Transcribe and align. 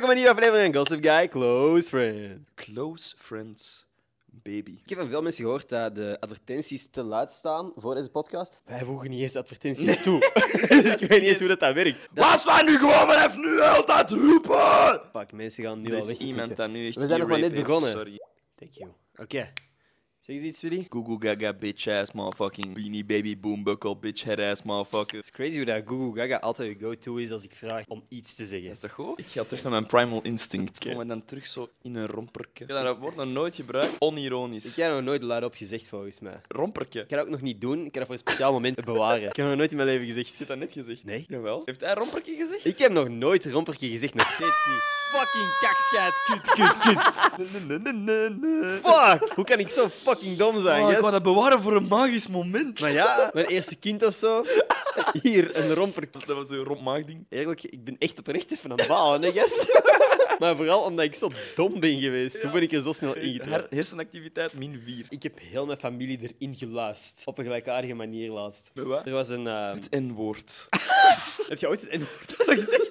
welkom 0.00 0.16
bij 0.16 0.24
een 0.24 0.34
nieuwe 0.34 0.48
aflevering 0.48 0.74
van 0.74 0.84
Gossip 0.84 1.04
Guy 1.04 1.28
Close 1.28 1.88
Friend. 1.88 2.48
Close 2.54 3.14
friends, 3.16 3.86
baby. 4.24 4.70
Ik 4.82 4.88
heb 4.88 4.98
van 4.98 5.08
veel 5.08 5.22
mensen 5.22 5.44
gehoord 5.44 5.68
dat 5.68 5.94
de 5.94 6.16
advertenties 6.20 6.90
te 6.90 7.02
luid 7.02 7.32
staan 7.32 7.72
voor 7.76 7.94
deze 7.94 8.10
podcast. 8.10 8.62
Wij 8.64 8.84
voegen 8.84 9.10
niet 9.10 9.20
eens 9.20 9.36
advertenties 9.36 10.02
toe. 10.02 10.18
Dus 10.68 10.82
ik 10.82 10.98
weet 10.98 11.20
niet 11.20 11.28
eens 11.28 11.38
hoe 11.38 11.48
dat, 11.48 11.60
dat 11.60 11.74
werkt. 11.74 12.08
Dat, 12.12 12.24
Laat 12.24 12.44
mij 12.44 12.62
nu 12.62 12.78
gewoon 12.78 12.92
vanaf 12.92 13.36
nu 13.36 13.60
altijd 13.60 14.10
roepen! 14.10 15.00
fuck, 15.12 15.32
mensen 15.32 15.64
gaan 15.64 15.80
nu 15.80 15.94
al 15.94 16.06
weg. 16.06 16.18
iemand 16.18 16.56
dat 16.56 16.70
nu 16.70 16.86
echt 16.86 16.96
We 16.96 17.06
zijn 17.06 17.20
nog 17.20 17.28
maar 17.28 17.38
net 17.38 17.54
begonnen. 17.54 17.90
Sorry. 17.90 18.20
Thank 18.54 18.74
you. 18.74 18.90
Oké. 19.16 19.52
Zeg 20.20 20.36
eens 20.36 20.44
iets, 20.44 20.60
Willy. 20.62 20.86
Google 20.90 21.16
gaga 21.28 21.52
bitch 21.52 21.86
ass 21.88 22.12
motherfucking 22.12 22.74
beanie 22.74 23.04
baby 23.04 23.38
boom 23.40 23.62
buckle 23.62 23.96
bitch 23.96 24.24
head 24.24 24.38
ass 24.40 24.62
motherfucker. 24.62 25.16
Het 25.16 25.24
is 25.24 25.30
crazy 25.30 25.56
hoe 25.56 25.64
dat 25.64 25.82
Google 25.86 26.20
Gaga 26.22 26.36
altijd 26.36 26.76
go-to 26.80 27.16
is 27.16 27.30
als 27.30 27.44
ik 27.44 27.54
vraag 27.54 27.84
om 27.88 28.02
iets 28.08 28.34
te 28.34 28.46
zeggen. 28.46 28.70
Is 28.70 28.80
dat 28.80 28.90
goed? 28.90 29.18
Ik 29.18 29.26
ga 29.26 29.44
terug 29.44 29.62
naar 29.62 29.72
mijn 29.72 29.86
primal 29.86 30.22
instinct. 30.22 30.78
Kom 30.78 31.00
en 31.00 31.08
dan 31.08 31.24
terug 31.24 31.46
zo 31.46 31.68
in 31.82 31.94
een 31.94 32.06
romperke. 32.06 32.64
Ja, 32.66 32.82
dat 32.82 32.98
wordt 32.98 33.16
nog 33.16 33.26
nooit 33.26 33.54
gebruikt. 33.54 33.94
Onironisch. 33.98 34.64
Ik 34.64 34.74
heb 34.76 34.92
nog 34.92 35.02
nooit 35.02 35.22
luidop 35.22 35.54
gezegd, 35.54 35.88
volgens 35.88 36.20
mij. 36.20 36.40
Romperke. 36.48 37.00
Ik 37.00 37.08
ga 37.08 37.16
dat 37.16 37.24
ook 37.24 37.30
nog 37.30 37.42
niet 37.42 37.60
doen. 37.60 37.78
Ik 37.84 37.92
ga 37.92 37.98
dat 37.98 38.02
voor 38.06 38.12
een 38.14 38.18
speciaal 38.20 38.52
moment 38.52 38.84
bewaren. 38.94 39.28
Ik 39.28 39.36
heb 39.36 39.46
nog 39.46 39.56
nooit 39.56 39.70
in 39.70 39.76
mijn 39.76 39.88
leven 39.88 40.06
gezegd. 40.06 40.36
Hebt 40.36 40.48
dat 40.48 40.58
net 40.58 40.72
gezegd. 40.72 41.04
Nee. 41.04 41.24
Jawel. 41.28 41.62
Heeft 41.64 41.80
hij 41.80 41.94
romperke 41.94 42.34
gezegd? 42.38 42.64
Ik 42.64 42.78
heb 42.78 42.92
nog 42.92 43.08
nooit 43.08 43.44
rompertje 43.46 43.88
gezegd, 43.88 44.14
nog 44.14 44.28
steeds 44.28 44.66
niet. 44.68 44.96
Fucking 45.08 45.48
kakscheit, 45.60 46.14
kut, 46.24 46.54
kut, 46.54 46.78
kut. 46.78 46.98
Fuck! 48.84 49.32
Hoe 49.34 49.44
kan 49.44 49.58
ik 49.58 49.68
zo 49.68 49.88
fucking 50.08 50.36
dom 50.36 50.60
zijn, 50.60 50.84
Oh, 50.84 50.90
ik 50.92 50.98
wou 50.98 51.12
dat 51.12 51.22
bewaren 51.22 51.62
voor 51.62 51.76
een 51.76 51.86
magisch 51.88 52.28
moment. 52.28 52.80
Maar 52.80 52.92
ja, 52.92 53.30
mijn 53.32 53.46
eerste 53.46 53.76
kind 53.76 54.04
of 54.04 54.14
zo. 54.14 54.44
Hier, 55.22 55.56
een 55.56 55.74
rompertje. 55.74 56.20
Dat 56.26 56.36
was 56.36 56.48
zo'n 56.48 56.64
rompmaagding. 56.64 57.26
Eerlijk, 57.28 57.62
ik 57.62 57.84
ben 57.84 57.96
echt 57.98 58.18
oprecht 58.18 58.52
even 58.52 58.70
aan 58.70 58.76
het 58.78 58.86
balen, 58.88 59.22
hè, 59.22 59.28
yes? 59.28 59.66
Maar 60.38 60.56
vooral 60.56 60.80
omdat 60.80 61.04
ik 61.04 61.14
zo 61.14 61.30
dom 61.54 61.80
ben 61.80 62.00
geweest. 62.00 62.42
Hoe 62.42 62.50
ben 62.52 62.62
ik 62.62 62.72
er 62.72 62.82
zo 62.82 62.92
snel 62.92 63.14
ingetrapt? 63.16 63.70
hersenactiviteit 63.70 64.58
min 64.58 64.82
4. 64.86 65.06
Ik 65.08 65.22
heb 65.22 65.38
heel 65.40 65.66
mijn 65.66 65.78
familie 65.78 66.18
erin 66.38 66.54
geluisterd. 66.56 67.26
Op 67.26 67.38
een 67.38 67.44
gelijkaardige 67.44 67.94
manier 67.94 68.30
laatst. 68.30 68.70
Met 68.74 68.84
wat? 68.84 69.06
Er 69.06 69.12
was 69.12 69.28
een... 69.28 69.46
eh, 69.46 69.72
Het 69.72 69.90
N-woord. 69.90 70.66
Heb 71.48 71.58
je 71.58 71.68
ooit 71.68 71.80
het 71.80 71.90
N-woord 71.92 72.34
gezegd? 72.36 72.87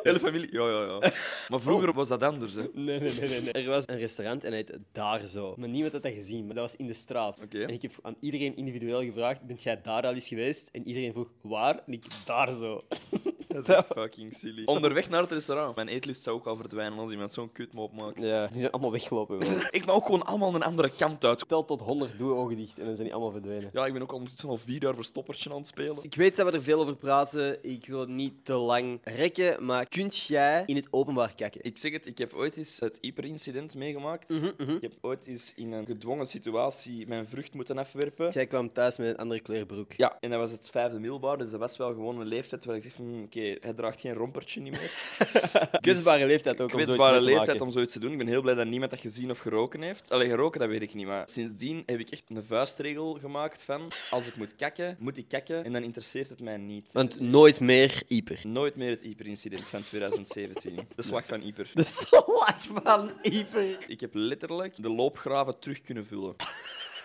Hele 0.08 0.18
familie? 0.18 0.52
Ja, 0.52 0.68
ja, 0.68 0.82
ja. 0.82 1.12
Maar 1.48 1.60
vroeger 1.60 1.92
was 1.92 2.08
dat 2.08 2.22
anders, 2.22 2.54
hè. 2.54 2.62
Nee, 2.72 3.00
nee, 3.00 3.12
nee, 3.12 3.28
nee, 3.28 3.40
nee. 3.40 3.52
Er 3.52 3.68
was 3.70 3.88
een 3.88 3.98
restaurant 3.98 4.44
en 4.44 4.48
hij 4.48 4.56
heette 4.56 4.80
Daar 4.92 5.26
Zo. 5.26 5.54
Maar 5.56 5.68
niemand 5.68 5.92
had 5.92 6.02
dat 6.02 6.12
gezien, 6.12 6.46
maar 6.46 6.54
dat 6.54 6.64
was 6.64 6.76
in 6.76 6.86
de 6.86 6.94
straat. 6.94 7.40
Oké. 7.42 7.62
En 7.62 7.68
ik 7.68 7.82
heb 7.82 7.92
aan 8.02 8.16
iedereen 8.20 8.56
individueel 8.56 9.02
gevraagd, 9.02 9.42
bent 9.42 9.62
jij 9.62 9.80
daar 9.82 10.06
al 10.06 10.14
eens 10.14 10.28
geweest? 10.28 10.68
En 10.72 10.86
iedereen 10.86 11.12
vroeg, 11.12 11.28
waar? 11.40 11.82
En 11.86 11.92
ik, 11.92 12.04
Daar 12.24 12.52
Zo. 12.52 12.80
Dat 13.54 13.68
is 13.68 13.74
echt 13.74 13.86
fucking 13.86 14.34
silly. 14.36 14.64
Onderweg 14.64 15.08
naar 15.08 15.20
het 15.20 15.32
restaurant. 15.32 15.76
Mijn 15.76 15.88
eetlust 15.88 16.22
zou 16.22 16.36
ook 16.36 16.46
al 16.46 16.56
verdwijnen 16.56 16.98
als 16.98 17.10
iemand 17.10 17.32
zo'n 17.32 17.52
kutmop 17.52 17.92
maakt. 17.92 18.18
Ja, 18.18 18.46
die 18.46 18.58
zijn 18.58 18.72
allemaal 18.72 18.92
weggelopen. 18.92 19.42
gewoon. 19.42 19.62
Ik 19.70 19.84
ben 19.84 19.94
ook 19.94 20.04
gewoon 20.04 20.26
allemaal 20.26 20.54
een 20.54 20.62
andere 20.62 20.90
kant 20.96 21.24
uit. 21.24 21.48
Tel 21.48 21.64
tot 21.64 21.80
100, 21.80 22.18
doe 22.18 22.34
ogen 22.34 22.56
dicht 22.56 22.78
en 22.78 22.84
dan 22.84 22.94
zijn 22.94 23.06
die 23.06 23.16
allemaal 23.16 23.32
verdwenen. 23.32 23.70
Ja, 23.72 23.86
ik 23.86 23.92
ben 23.92 24.02
ook 24.02 24.12
ondertussen 24.12 24.48
al 24.48 24.56
vier 24.56 24.82
jaar 24.82 24.94
verstoppertje 24.94 25.50
aan 25.50 25.56
het 25.56 25.66
spelen. 25.66 25.96
Ik 26.02 26.14
weet 26.14 26.36
dat 26.36 26.50
we 26.50 26.52
er 26.52 26.62
veel 26.62 26.80
over 26.80 26.96
praten. 26.96 27.64
Ik 27.64 27.86
wil 27.86 28.00
het 28.00 28.08
niet 28.08 28.44
te 28.44 28.54
lang 28.54 29.00
rekken, 29.04 29.64
maar 29.64 29.86
kunt 29.90 30.26
jij 30.26 30.62
in 30.66 30.76
het 30.76 30.88
openbaar 30.90 31.34
kijken? 31.34 31.60
Ik 31.64 31.78
zeg 31.78 31.92
het, 31.92 32.06
ik 32.06 32.18
heb 32.18 32.32
ooit 32.32 32.56
eens 32.56 32.80
het 32.80 32.98
hyperincident 33.00 33.74
meegemaakt. 33.74 34.28
Mhm, 34.28 34.50
mhm. 34.58 34.70
Ik 34.70 34.82
heb 34.82 34.92
ooit 35.00 35.26
eens 35.26 35.52
in 35.56 35.72
een 35.72 35.86
gedwongen 35.86 36.26
situatie 36.26 37.06
mijn 37.06 37.28
vrucht 37.28 37.54
moeten 37.54 37.78
afwerpen. 37.78 38.30
Jij 38.30 38.46
kwam 38.46 38.72
thuis 38.72 38.98
met 38.98 39.08
een 39.08 39.16
andere 39.16 39.40
kleur 39.40 39.66
broek. 39.66 39.92
Ja, 39.92 40.16
en 40.20 40.30
dat 40.30 40.38
was 40.38 40.50
het 40.50 40.70
vijfde 40.70 40.98
middelbaar, 40.98 41.38
dus 41.38 41.50
dat 41.50 41.60
was 41.60 41.76
wel 41.76 41.88
gewoon 41.88 42.20
een 42.20 42.26
leeftijd 42.26 42.64
waar 42.64 42.76
ik 42.76 42.82
zeg 42.82 42.92
van, 42.92 43.04
hm, 43.04 43.22
oké, 43.22 43.56
hij 43.60 43.72
draagt 43.72 44.00
geen 44.00 44.12
rompertje 44.12 44.60
niet 44.60 44.72
meer. 44.72 44.90
Kwetsbare 45.80 46.26
leeftijd 46.26 46.60
ook 46.60 46.66
om 46.66 46.70
zoiets 46.70 46.88
kwetsbare 46.90 47.10
mee 47.10 47.20
te 47.20 47.26
leeftijd 47.26 47.46
maken. 47.46 47.66
om 47.66 47.72
zoiets 47.72 47.92
te 47.92 48.00
doen. 48.00 48.12
Ik 48.12 48.18
ben 48.18 48.26
heel 48.26 48.42
blij 48.42 48.54
dat 48.54 48.66
niemand 48.66 48.90
dat 48.90 49.00
gezien 49.00 49.30
of 49.30 49.38
geroken 49.38 49.82
heeft. 49.82 50.10
Alleen 50.10 50.30
geroken, 50.30 50.60
dat 50.60 50.68
weet 50.68 50.82
ik 50.82 50.94
niet. 50.94 51.06
Maar 51.06 51.28
sindsdien 51.28 51.82
heb 51.86 51.98
ik 51.98 52.10
echt 52.10 52.24
een 52.28 52.44
vuistregel 52.44 53.18
gemaakt 53.20 53.62
van 53.62 53.88
als 54.10 54.26
ik 54.26 54.36
moet 54.36 54.54
kakken, 54.56 54.96
moet 54.98 55.16
ik 55.16 55.28
kakken 55.28 55.64
en 55.64 55.72
dan 55.72 55.82
interesseert 55.82 56.28
het 56.28 56.40
mij 56.40 56.56
niet. 56.56 56.88
Want 56.92 57.20
nooit 57.20 57.60
meer 57.60 58.02
Ieper. 58.06 58.40
Nooit 58.42 58.76
meer 58.76 58.90
het 58.90 59.02
Ieper-incident 59.02 59.64
van 59.64 59.79
2017. 59.82 60.78
De 60.96 61.02
slag 61.02 61.26
van 61.26 61.40
Ieper. 61.40 61.70
De 61.74 61.84
slag 61.84 62.56
van 62.60 63.12
Ieper. 63.22 63.84
Ik 63.86 64.00
heb 64.00 64.10
letterlijk 64.14 64.82
de 64.82 64.88
loopgraven 64.88 65.58
terug 65.58 65.80
kunnen 65.80 66.06
vullen. 66.06 66.34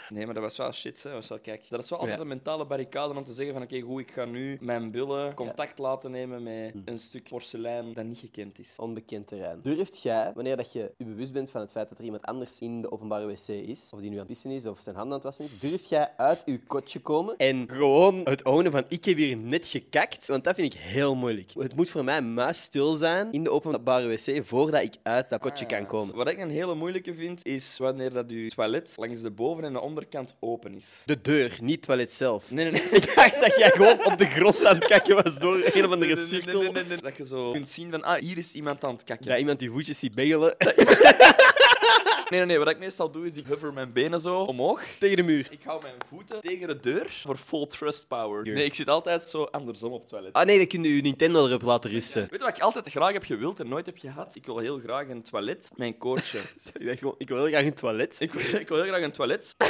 Nee, 0.10 0.26
maar 0.26 0.34
dat 0.34 0.44
was 0.44 0.58
wel 0.58 0.72
shit. 0.72 1.04
Hè. 1.04 1.10
Dat 1.10 1.20
was 1.20 1.30
wel, 1.30 1.40
kijk, 1.40 1.66
dat 1.70 1.84
is 1.84 1.90
wel 1.90 2.00
altijd 2.00 2.20
een 2.20 2.28
mentale 2.28 2.66
barricade 2.66 3.14
om 3.18 3.24
te 3.24 3.34
zeggen 3.34 3.54
van 3.54 3.64
oké, 3.64 3.80
goed, 3.80 4.02
ik 4.02 4.12
ga 4.12 4.26
nu 4.26 4.58
mijn 4.62 4.92
billen 4.92 5.34
contact 5.34 5.78
laten 5.78 6.12
nemen 6.12 6.44
met 6.44 6.74
een 6.86 7.00
stuk 7.00 7.30
porselein 7.30 7.94
dat 7.94 8.06
niet 8.06 8.18
gekend 8.18 8.60
is. 8.60 8.74
Onbekend 8.78 9.28
terrein. 9.28 9.60
Durft 9.62 10.02
jij, 10.02 10.32
wanneer 10.36 10.58
dat 10.58 10.74
je 10.74 10.92
je 10.98 11.06
bewust 11.06 11.34
bent 11.34 11.50
van 11.50 11.62
het 11.62 11.72
feit 11.72 11.90
dat 11.90 11.98
er 11.98 12.04
iemand 12.04 12.26
anders 12.26 12.60
in 12.60 12.82
de 12.82 12.92
openbare 12.92 13.26
wc 13.26 13.48
is, 13.48 13.90
of 13.94 14.00
die 14.00 14.10
nu 14.10 14.16
aan 14.16 14.20
het 14.20 14.28
pissen 14.28 14.52
is 14.52 14.66
of 14.66 14.80
zijn 14.80 14.96
handen 14.96 15.14
aan 15.14 15.20
het 15.26 15.38
wassen 15.38 15.56
is, 15.56 15.70
durft 15.70 15.90
jij 15.90 16.14
uit 16.18 16.42
je 16.46 16.60
kotje 16.64 17.00
komen 17.00 17.38
en 17.38 17.70
gewoon 17.70 18.22
het 18.24 18.44
ownen 18.44 18.72
van 18.72 18.84
ik 18.88 19.06
heb 19.06 19.18
hier 19.18 19.38
net 19.38 19.68
gekakt? 19.68 20.28
Want 20.28 20.44
dat 20.44 20.56
vind 20.56 20.74
ik 20.74 20.80
heel 20.80 21.16
moeilijk. 21.16 21.52
Het 21.54 21.76
moet 21.76 21.90
voor 21.90 22.04
mij 22.04 22.22
muisstil 22.22 22.96
zijn 22.96 23.32
in 23.32 23.44
de 23.44 23.50
openbare 23.52 24.08
wc 24.08 24.46
voordat 24.46 24.82
ik 24.82 24.96
uit 25.04 25.30
dat 25.30 25.40
kotje 25.40 25.66
kan 25.66 25.86
komen. 25.86 26.16
Wat 26.16 26.28
ik 26.28 26.38
een 26.40 26.50
hele 26.50 26.76
moeilijke 26.76 27.14
vind, 27.14 27.46
is 27.46 27.78
wanneer 27.78 28.14
dat 28.14 28.30
je 28.30 28.48
toilet 28.48 28.94
langs 28.98 29.22
de 29.22 29.32
boven- 29.32 29.64
en 29.64 29.74
de 29.74 29.82
onderkant 29.96 30.36
open 30.40 30.76
is. 30.76 30.86
De 31.06 31.22
deur, 31.22 31.58
niet 31.62 31.76
het 31.76 31.86
toilet 31.86 32.14
zelf. 32.14 32.52
Nee, 32.52 32.72
nee, 32.72 32.82
nee. 32.82 32.90
Ik 33.02 33.16
dacht 33.16 33.42
dat 33.42 33.56
jij 33.58 33.70
gewoon 33.70 34.06
op 34.06 34.18
de 34.18 34.26
grond 34.26 34.66
aan 34.66 34.76
het 34.76 34.86
kakken 34.86 35.24
was 35.24 35.40
door 35.40 35.56
een 35.56 35.86
of 35.86 35.92
andere 35.92 35.98
Nee, 35.98 36.16
nee, 36.16 36.16
nee, 36.16 36.26
cirkel. 36.26 36.62
nee, 36.62 36.72
nee, 36.72 36.84
nee. 36.88 36.98
Dat 36.98 37.18
je 37.18 37.26
zo 37.26 37.52
kunt 37.52 37.70
zien 37.70 37.92
van, 37.92 38.04
ah, 38.04 38.20
hier 38.22 38.38
is 38.38 38.54
iemand 38.54 38.84
aan 38.84 38.94
het 38.94 39.04
kakken. 39.04 39.28
Dat 39.28 39.40
iemand 39.40 39.60
die 39.60 39.70
voetjes 39.70 40.00
ziet 40.00 40.16
bengelen 40.16 40.56
Nee, 42.30 42.40
nee, 42.40 42.46
nee. 42.46 42.58
Wat 42.58 42.70
ik 42.70 42.78
meestal 42.80 43.12
doe, 43.12 43.26
is 43.26 43.38
ik 43.38 43.46
hover 43.48 43.74
mijn 43.74 43.94
benen 43.94 44.22
zo 44.22 44.40
omhoog. 44.40 44.82
tegen 45.00 45.16
de 45.18 45.24
muur. 45.24 45.48
Ik 45.50 45.60
hou 45.64 45.82
mijn 45.82 45.96
voeten 46.10 46.42
tegen 46.42 46.68
de 46.68 46.80
deur 46.80 47.08
voor 47.10 47.38
full 47.38 47.68
trust 47.68 48.08
power. 48.08 48.44
Nee, 48.44 48.66
ik 48.66 48.74
zit 48.74 48.88
altijd 48.90 49.24
zo 49.24 49.44
andersom 49.44 49.92
op 49.92 50.00
het 50.00 50.10
toilet. 50.10 50.34
Ah 50.34 50.46
nee, 50.46 50.58
dan 50.58 50.68
kun 50.68 50.84
je 50.84 50.96
je 50.96 51.02
Nintendo 51.02 51.48
erop 51.48 51.62
laten 51.62 51.90
rusten. 51.90 52.22
Weet 52.22 52.32
je 52.32 52.38
wat 52.46 52.56
ik 52.56 52.62
altijd 52.62 52.90
graag 52.90 53.14
heb 53.14 53.24
gewild 53.24 53.60
en 53.60 53.68
nooit 53.68 53.86
heb 53.86 53.98
gehad? 53.98 54.36
Ik 54.36 54.46
wil 54.46 54.58
heel 54.58 54.80
graag 54.80 55.10
een 55.10 55.24
toilet 55.24 55.70
met 55.76 55.88
een 55.88 55.98
koordje. 55.98 56.40
Ik 56.80 56.86
dacht 56.86 57.00
gewoon, 57.00 57.16
ik 57.18 57.28
wil 57.28 57.38
heel 57.38 57.48
graag 57.48 57.66
een 57.66 57.74
toilet. 57.74 58.16
ik, 58.20 58.34
wil, 58.34 58.60
ik 58.60 58.68
wil 58.68 58.78
heel 58.78 58.88
graag 58.88 59.02
een 59.04 59.12
toilet. 59.12 59.56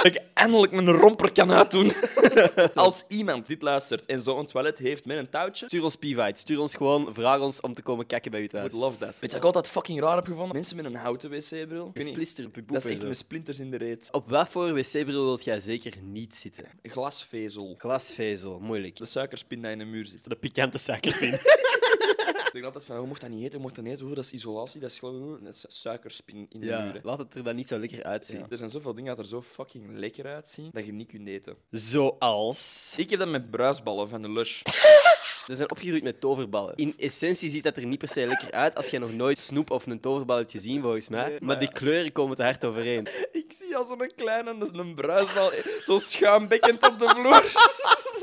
Dat 0.02 0.14
ik 0.14 0.20
eindelijk 0.34 0.72
mijn 0.72 0.90
romper 0.90 1.32
kan 1.32 1.52
uitdoen. 1.52 1.92
Als 2.74 3.04
iemand 3.08 3.46
dit 3.46 3.62
luistert 3.62 4.06
en 4.06 4.22
zo'n 4.22 4.46
toilet 4.46 4.78
heeft 4.78 5.04
met 5.04 5.18
een 5.18 5.28
touwtje, 5.30 5.66
Stuur 5.66 5.84
ons 5.84 5.96
Pivite. 5.96 6.40
Stuur 6.40 6.60
ons 6.60 6.74
gewoon, 6.74 7.14
vraag 7.14 7.40
ons 7.40 7.60
om 7.60 7.74
te 7.74 7.82
komen 7.82 8.06
kakken 8.06 8.30
bij 8.30 8.40
u 8.40 8.44
I 8.44 8.48
thuis. 8.48 8.72
would 8.72 8.84
love 8.84 8.98
that. 8.98 9.08
Weet 9.08 9.20
je 9.20 9.26
wat 9.26 9.36
ik 9.36 9.44
altijd 9.44 9.68
fucking 9.68 10.00
raar 10.00 10.16
heb 10.16 10.26
gevonden? 10.26 10.56
Mensen 10.56 10.76
met 10.76 10.84
een 10.84 10.94
houten 10.94 11.30
wc-bril. 11.30 11.92
Splister 11.94 12.46
op 12.46 12.54
je 12.54 12.64
Dat 12.66 12.84
is 12.84 12.92
echt 12.92 13.02
met 13.02 13.16
splinters 13.16 13.58
in 13.58 13.70
de 13.70 13.76
reet. 13.76 14.08
Op 14.10 14.30
wat 14.30 14.48
voor 14.48 14.74
wc-bril 14.74 15.24
wilt 15.24 15.44
jij 15.44 15.60
zeker 15.60 15.92
niet 16.02 16.34
zitten? 16.34 16.64
Glasvezel. 16.82 17.74
Glasvezel, 17.78 18.58
moeilijk. 18.60 18.96
De 18.96 19.06
suikerspin 19.06 19.62
die 19.62 19.70
in 19.70 19.78
de 19.78 19.84
muur 19.84 20.06
zit. 20.06 20.24
De 20.24 20.36
pikante 20.36 20.78
suikerspin. 20.78 21.38
Ik 22.50 22.56
denk 22.56 22.64
altijd 22.64 22.84
van, 22.84 22.96
hoe 22.96 23.06
mocht 23.06 23.20
dat 23.20 23.30
niet 23.30 23.44
eten, 23.44 23.60
mocht 23.60 23.74
dat 23.74 23.84
niet 23.84 23.92
eten, 23.92 24.06
hoe, 24.06 24.14
dat 24.14 24.24
is 24.24 24.32
isolatie, 24.32 24.80
dat 24.80 24.90
is 24.90 24.98
gewoon 24.98 25.38
dat 25.44 25.54
is 25.54 25.64
suikerspin 25.68 26.46
in 26.48 26.60
de 26.60 26.66
ja, 26.66 26.84
muren. 26.84 27.00
laat 27.04 27.18
het 27.18 27.34
er 27.34 27.44
dan 27.44 27.56
niet 27.56 27.68
zo 27.68 27.78
lekker 27.78 28.02
uitzien. 28.02 28.38
Ja. 28.38 28.46
Er 28.50 28.58
zijn 28.58 28.70
zoveel 28.70 28.94
dingen 28.94 29.16
dat 29.16 29.24
er 29.24 29.30
zo 29.30 29.42
fucking 29.42 29.84
lekker 29.98 30.26
uitzien 30.26 30.70
dat 30.72 30.86
je 30.86 30.92
niet 30.92 31.08
kunt 31.08 31.28
eten. 31.28 31.56
Zoals... 31.70 32.94
Ik 32.96 33.10
heb 33.10 33.18
dat 33.18 33.28
met 33.28 33.50
bruisballen 33.50 34.08
van 34.08 34.22
de 34.22 34.30
Lush. 34.30 34.62
We 35.46 35.54
zijn 35.54 35.70
opgegroeid 35.70 36.02
met 36.02 36.20
toverballen. 36.20 36.74
In 36.74 36.94
essentie 36.98 37.50
ziet 37.50 37.64
dat 37.64 37.76
er 37.76 37.86
niet 37.86 37.98
per 37.98 38.08
se 38.08 38.26
lekker 38.26 38.52
uit 38.52 38.76
als 38.76 38.90
je 38.90 38.98
nog 38.98 39.12
nooit 39.12 39.38
snoep 39.38 39.70
of 39.70 39.86
een 39.86 40.00
toverbal 40.00 40.36
hebt 40.36 40.50
gezien, 40.50 40.82
volgens 40.82 41.08
mij. 41.08 41.28
Nee, 41.28 41.30
maar 41.30 41.48
maar 41.48 41.58
die 41.58 41.72
kleuren 41.72 42.12
komen 42.12 42.36
te 42.36 42.42
hard 42.42 42.64
overeen. 42.64 43.06
Ik 43.32 43.52
zie 43.58 43.76
al 43.76 43.86
zo'n 43.86 44.12
kleine 44.16 44.68
een 44.72 44.94
bruisbal, 44.94 45.50
zo 45.84 45.98
schuimbekkend 45.98 46.88
op 46.88 46.98
de 46.98 47.08
vloer. 47.08 47.44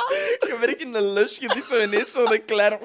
Je 0.48 0.56
werkt 0.60 0.80
in 0.80 0.92
de 0.92 1.02
Lush, 1.02 1.38
je 1.38 1.50
ziet 1.54 1.64
zo 1.64 1.82
ineens 1.82 2.12
zo'n 2.12 2.44
kleine... 2.46 2.78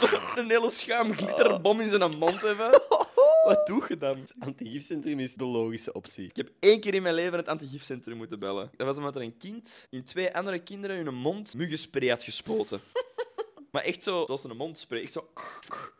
Zo 0.00 0.06
een 0.40 0.50
hele 0.50 0.70
schuim 0.70 1.16
glitterbom 1.16 1.80
in 1.80 1.90
zijn 1.90 2.18
mond 2.18 2.40
hebben. 2.40 2.70
Wat 3.44 3.66
doe 3.66 3.84
je 3.88 3.96
dan? 3.96 4.18
Antigifcentrum 4.38 5.20
is 5.20 5.34
de 5.34 5.44
logische 5.44 5.92
optie. 5.92 6.24
Ik 6.24 6.36
heb 6.36 6.50
één 6.60 6.80
keer 6.80 6.94
in 6.94 7.02
mijn 7.02 7.14
leven 7.14 7.38
het 7.38 7.48
antigifcentrum 7.48 8.16
moeten 8.16 8.38
bellen. 8.38 8.70
Dat 8.76 8.86
was 8.86 8.96
omdat 8.96 9.16
er 9.16 9.22
een 9.22 9.36
kind 9.36 9.86
in 9.90 10.04
twee 10.04 10.34
andere 10.34 10.58
kinderen 10.58 11.04
hun 11.04 11.14
mond 11.14 11.54
muggenspray 11.54 12.08
had 12.08 12.22
gespoten. 12.22 12.80
Maar 13.70 13.84
echt 13.84 14.02
zo, 14.02 14.24
zoals 14.26 14.44
een 14.44 14.56
mondspray. 14.56 15.02
Echt 15.02 15.12
zo... 15.12 15.28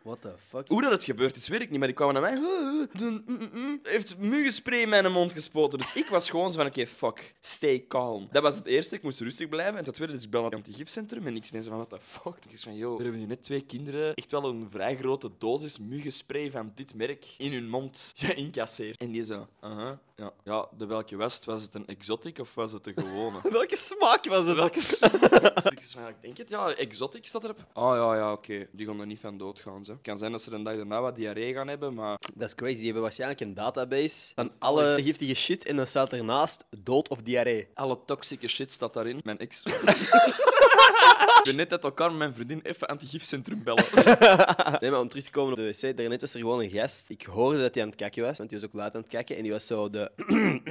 What 0.06 0.20
the 0.20 0.32
fuck? 0.48 0.68
Hoe 0.68 0.82
dat 0.82 0.90
het 0.90 1.04
gebeurd 1.04 1.36
is, 1.36 1.48
weet 1.48 1.60
ik 1.60 1.70
niet, 1.70 1.78
maar 1.78 1.88
die 1.88 1.96
kwamen 1.96 2.14
naar 2.14 2.22
mij. 2.22 2.34
"Mm, 2.34 3.22
mm, 3.26 3.50
mm." 3.52 3.80
Heeft 3.82 4.18
muggenspray 4.18 4.80
in 4.80 4.88
mijn 4.88 5.12
mond 5.12 5.32
gespoten. 5.32 5.78
Dus 5.78 5.94
ik 5.96 6.06
was 6.06 6.30
gewoon 6.30 6.52
zo 6.52 6.58
van, 6.58 6.66
oké, 6.66 6.86
fuck, 6.86 7.34
stay 7.40 7.84
calm. 7.88 8.28
Dat 8.30 8.42
was 8.42 8.54
het 8.56 8.66
eerste, 8.66 8.94
ik 8.94 9.02
moest 9.02 9.20
rustig 9.20 9.48
blijven. 9.48 9.78
En 9.78 9.84
ten 9.84 9.92
tweede, 9.94 10.12
dus 10.12 10.24
ik 10.24 10.30
bel 10.30 10.40
naar 10.42 10.50
het 10.50 10.58
antigifcentrum 10.66 11.26
en 11.26 11.32
niks 11.32 11.50
mensen 11.50 11.70
van, 11.72 11.80
what 11.86 12.00
the 12.00 12.06
fuck. 12.06 12.52
Ik 12.52 12.58
van, 12.58 12.76
yo, 12.76 12.96
er 12.96 13.02
hebben 13.02 13.18
hier 13.18 13.28
net 13.28 13.42
twee 13.42 13.60
kinderen 13.60 14.14
echt 14.14 14.30
wel 14.30 14.44
een 14.44 14.66
vrij 14.70 14.96
grote 14.96 15.30
dosis 15.38 15.78
muggenspray 15.78 16.50
van 16.50 16.72
dit 16.74 16.94
merk 16.94 17.24
in 17.38 17.52
hun 17.52 17.68
mond 17.68 18.12
geïncasseerd. 18.16 19.00
En 19.00 19.10
die 19.10 19.24
zo, 19.24 19.46
aha, 19.60 19.98
ja, 20.16 20.32
ja, 20.44 20.68
de 20.76 20.86
welke 20.86 21.16
was 21.16 21.34
het? 21.34 21.44
Was 21.44 21.62
het 21.62 21.74
een 21.74 21.86
exotic 21.86 22.38
of 22.38 22.54
was 22.54 22.72
het 22.72 22.84
de 22.84 22.92
gewone? 22.96 23.40
Welke 23.50 23.76
smaak 23.76 24.24
was 24.24 24.46
het? 24.46 24.56
Welke 24.56 24.80
smaak? 24.92 25.82
van, 25.82 26.08
ik 26.08 26.14
denk 26.20 26.36
het, 26.36 26.48
ja, 26.48 26.74
exotic 26.74 27.26
staat 27.26 27.44
erop. 27.44 27.66
Oh 27.74 27.94
ja, 27.94 28.14
ja, 28.14 28.32
oké. 28.32 28.66
Die 28.72 28.86
gaan 28.86 29.00
er 29.00 29.06
niet 29.06 29.20
van 29.20 29.38
doodgaan. 29.38 29.84
Zo. 29.84 29.95
Het 29.96 30.04
kan 30.04 30.19
zijn 30.19 30.32
dat 30.32 30.43
ze 30.43 30.52
een 30.52 30.62
dag 30.62 30.76
daarna 30.76 31.00
wat 31.00 31.16
diarree 31.16 31.54
gaan 31.54 31.69
hebben, 31.69 31.94
maar... 31.94 32.19
Dat 32.34 32.48
is 32.48 32.54
crazy. 32.54 32.75
Die 32.75 32.84
hebben 32.84 33.02
waarschijnlijk 33.02 33.40
een 33.40 33.54
database 33.54 34.32
van 34.34 34.52
alle 34.58 35.02
giftige 35.02 35.34
shit 35.34 35.64
en 35.64 35.76
dan 35.76 35.87
staat 35.87 36.12
ernaast 36.12 36.64
dood 36.78 37.08
of 37.08 37.22
diarree. 37.22 37.69
Alle 37.75 37.98
toxische 38.06 38.48
shit 38.48 38.70
staat 38.70 38.94
daarin. 38.94 39.20
Mijn 39.22 39.38
ex... 39.38 39.62
ik 41.38 41.43
ben 41.44 41.56
net 41.56 41.72
uit 41.72 41.84
elkaar 41.84 42.08
met 42.08 42.19
mijn 42.19 42.34
vriendin 42.34 42.60
even 42.62 42.88
antigifcentrum 42.88 43.62
bellen. 43.62 43.84
Nee, 44.81 44.90
maar 44.90 45.00
om 45.00 45.08
terug 45.08 45.25
te 45.25 45.31
komen 45.31 45.50
op 45.52 45.58
de 45.58 45.78
wc, 45.81 45.96
daarnet 45.96 46.20
was 46.20 46.34
er 46.34 46.40
gewoon 46.40 46.60
een 46.60 46.70
gast. 46.70 47.10
Ik 47.10 47.22
hoorde 47.22 47.60
dat 47.60 47.75
hij 47.75 47.82
aan 47.82 47.88
het 47.88 47.99
kakken 47.99 48.22
was, 48.22 48.38
want 48.38 48.50
die 48.50 48.58
was 48.60 48.69
ook 48.69 48.75
laat 48.75 48.94
aan 48.94 49.00
het 49.00 49.10
kakken. 49.10 49.37
En 49.37 49.42
die 49.42 49.52
was 49.52 49.66
zo 49.66 49.90
de... 49.90 50.10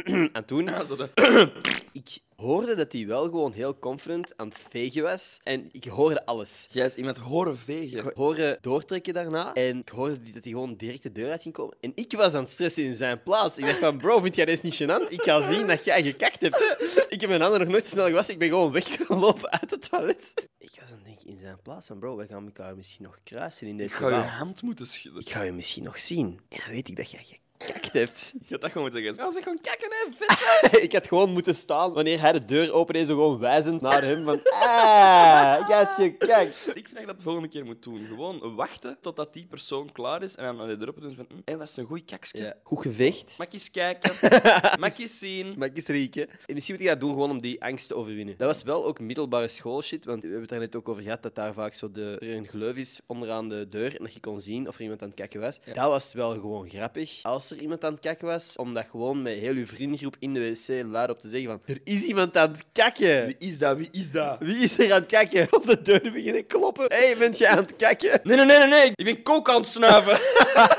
aan 0.06 0.30
het 0.34 0.48
doen. 0.48 0.66
Ja, 0.66 0.84
zo 0.84 0.96
de... 0.96 1.10
Ik 1.96 2.20
hoorde 2.36 2.76
dat 2.76 2.92
hij 2.92 3.08
wel 3.08 3.24
gewoon 3.24 3.52
heel 3.52 3.80
confident 3.80 4.38
aan 4.38 4.48
het 4.48 4.58
vegen 4.70 5.04
was. 5.04 5.40
En 5.44 5.70
ik 5.72 5.84
hoorde 5.84 6.26
alles. 6.26 6.68
Jij 6.72 6.86
is 6.86 6.96
iemand 6.96 7.18
horen 7.18 7.58
vegen. 7.58 8.06
Ik 8.06 8.16
hoorde 8.16 8.58
doortrekken 8.62 9.14
daarna. 9.14 9.54
En 9.54 9.80
ik 9.80 9.90
hoorde 9.90 10.20
dat 10.20 10.44
hij 10.44 10.52
gewoon 10.54 10.76
direct 10.76 11.04
de 11.04 11.12
deur 11.12 11.32
uit 11.32 11.42
ging 11.42 11.54
komen. 11.54 11.78
En 11.80 11.92
ik 11.96 12.12
was 12.12 12.34
aan 12.34 12.42
het 12.42 12.52
stressen 12.52 12.84
in 12.84 12.96
zijn 12.96 13.24
plaats. 13.24 13.58
Ik 13.58 13.66
dacht 13.66 13.78
van, 13.78 13.98
bro, 13.98 14.20
vind 14.20 14.36
jij 14.36 14.46
dit 14.46 14.64
niet 14.64 14.82
gênant? 14.84 15.10
Ik 15.10 15.22
ga 15.22 15.42
zien 15.42 15.68
dat 15.68 15.84
jij 15.86 16.04
gekakt 16.04 16.42
hebt. 16.42 16.60
hè. 16.60 17.02
Ik 17.10 17.22
heb 17.22 17.30
mijn 17.30 17.42
handen 17.42 17.60
nog 17.60 17.70
nooit 17.70 17.86
zo 17.86 17.90
snel 17.92 18.08
gewassen. 18.08 18.34
Ik 18.34 18.40
ben 18.40 18.50
gewoon 18.50 18.72
weggelopen 18.72 19.52
uit 19.52 19.72
het 19.72 19.90
toilet. 19.90 20.48
Ik 20.58 20.78
was 20.80 20.90
aan 20.90 20.96
het 20.96 21.06
denken 21.06 21.28
in 21.28 21.38
zijn 21.38 21.62
plaats 21.62 21.88
van, 21.88 22.00
bro, 22.00 22.16
we 22.18 22.28
gaan 22.28 22.46
elkaar 22.46 22.76
misschien 22.76 23.06
nog 23.06 23.20
kruisen 23.24 23.68
in 23.68 23.74
Ik 23.74 23.80
deze 23.80 23.96
ga 23.96 24.10
je 24.10 24.16
hand 24.16 24.62
moeten 24.62 24.88
schudden. 24.88 25.22
Ik 25.22 25.30
ga 25.30 25.42
je 25.42 25.52
misschien 25.52 25.84
nog 25.84 26.00
zien. 26.00 26.40
En 26.50 26.60
dan 26.64 26.72
weet 26.72 26.88
ik 26.88 26.96
dat 26.96 27.12
jij 27.12 27.24
gekakt 27.24 27.44
hebt. 27.58 28.34
Je 28.46 28.54
had 28.54 28.62
dat 28.62 28.72
gewoon 28.72 28.84
moeten 28.92 29.04
zeggen. 29.04 29.26
Ja, 29.26 29.32
ze 29.32 29.42
gaan 29.42 29.62
kijken, 29.62 29.90
hè, 29.90 30.12
vet. 30.26 30.84
ik 30.84 30.92
had 30.92 31.08
gewoon 31.08 31.30
moeten 31.30 31.56
staan 31.56 31.94
wanneer 31.94 32.22
hij 32.22 32.32
de 32.32 32.46
deur 32.46 32.74
opende, 32.74 33.06
zo 33.06 33.14
gewoon 33.14 33.40
wijzend 33.40 33.82
naar 33.82 34.04
hem 34.04 34.24
van 34.24 34.40
ah, 34.64 35.68
jij 35.68 35.78
hebt 35.78 35.94
gekakt. 35.94 36.68
Ik 36.74 36.86
vind 36.86 36.92
dat 36.92 37.00
je 37.00 37.06
dat 37.06 37.18
de 37.18 37.24
volgende 37.24 37.48
keer 37.48 37.66
moet 37.66 37.84
doen. 37.84 38.06
Gewoon 38.08 38.56
wachten 38.56 38.98
totdat 39.02 39.34
die 39.34 39.46
persoon 39.46 39.92
klaar 39.92 40.24
is 40.24 40.36
en 40.36 40.44
dan 40.44 40.56
naar 40.56 40.68
de 40.68 40.78
erop 40.80 41.02
doen 41.02 41.16
van... 41.16 41.26
Hm, 41.30 41.36
hey, 41.46 41.58
was 41.58 41.78
een 41.78 41.86
goed 41.86 42.06
kakske? 42.06 42.42
Ja, 42.42 42.54
goed 42.64 42.82
gevecht. 42.82 43.38
Mag 43.38 43.48
je 43.48 43.54
eens 43.54 43.72
kijken? 43.72 44.12
Mag 44.80 44.98
je 44.98 45.04
eens 45.04 45.20
zien? 45.20 45.54
Mag 45.58 45.68
ik 45.68 45.76
eens 45.76 45.88
rieken? 45.88 46.30
En 46.46 46.54
misschien 46.54 46.76
moet 46.76 46.84
je 46.84 46.90
dat 46.90 47.00
doen 47.00 47.12
gewoon 47.12 47.30
om 47.30 47.42
die 47.42 47.64
angst 47.64 47.88
te 47.88 47.96
overwinnen. 47.96 48.36
Dat 48.38 48.48
was 48.48 48.64
wel 48.64 48.86
ook 48.86 49.00
middelbare 49.00 49.48
schoolshit, 49.48 50.06
want 50.06 50.22
we 50.22 50.28
hebben 50.28 50.42
het 50.42 50.50
daar 50.50 50.60
net 50.60 50.76
ook 50.76 50.90
over 50.90 51.04
gehad 51.04 51.24
dat 51.24 51.36
daar 51.36 51.54
vaak 51.54 51.74
zo 51.74 51.92
de, 51.92 52.18
er 52.20 52.36
een 52.36 52.48
gleuf 52.48 52.76
is 52.76 53.00
onderaan 53.06 53.50
de 53.50 53.70
deur 53.70 53.96
en 53.96 54.04
dat 54.04 54.14
je 54.14 54.20
kon 54.20 54.42
zien 54.42 54.68
of 54.68 54.76
er 54.76 54.82
iemand 54.82 55.02
aan 55.02 55.08
het 55.08 55.18
kakken 55.18 55.40
was. 55.40 55.60
Dat 55.74 55.90
was 55.90 56.14
wel 56.14 56.34
gewoon 56.34 56.70
grappig 56.70 57.20
als 57.24 57.45
er 57.52 57.58
iemand 57.58 57.84
aan 57.84 57.92
het 57.92 58.02
kakken 58.02 58.28
was, 58.28 58.56
om 58.56 58.74
dat 58.74 58.86
gewoon 58.90 59.22
met 59.22 59.38
heel 59.38 59.54
uw 59.54 59.66
vriendengroep 59.66 60.16
in 60.20 60.34
de 60.34 60.40
wc 60.40 60.86
luid 60.92 61.10
op 61.10 61.20
te 61.20 61.30
zeggen 61.30 61.50
van 61.50 61.76
er 61.76 61.82
is 61.84 62.04
iemand 62.04 62.38
aan 62.38 62.52
het 62.52 62.66
kakken. 62.72 63.26
Wie 63.26 63.36
is 63.38 63.58
dat? 63.58 63.78
Wie 63.78 63.88
is 63.92 64.12
dat? 64.12 64.38
Wie 64.40 64.56
is 64.56 64.78
er 64.78 64.94
aan 64.94 65.00
het 65.00 65.12
kakken? 65.12 65.48
Op 65.58 65.66
de 65.66 65.82
deur 65.82 66.12
beginnen 66.12 66.48
kloppen. 66.48 66.86
Hé, 66.88 67.06
hey, 67.06 67.18
bent 67.18 67.38
jij 67.38 67.50
aan 67.50 67.58
het 67.58 67.76
kakken? 67.76 68.20
Nee, 68.24 68.38
nee, 68.38 68.46
nee, 68.46 68.58
nee, 68.58 68.68
nee. 68.68 68.92
Ik 68.96 69.06
ben 69.06 69.22
kook 69.22 69.50
aan 69.50 69.62
het 69.62 69.70
snuiven. 69.70 70.14